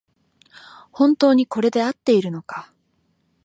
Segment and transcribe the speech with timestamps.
[0.91, 2.73] 本当にこれであっているのか